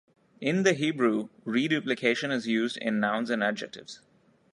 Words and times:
In 0.39 0.63
the 0.63 0.73
Hebrew, 0.73 1.29
reduplication 1.45 2.31
is 2.31 2.47
used 2.47 2.75
in 2.77 2.99
nouns 2.99 3.29
and 3.29 3.43
adjectives. 3.43 4.01